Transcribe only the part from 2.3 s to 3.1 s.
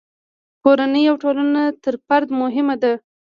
مهمه ده.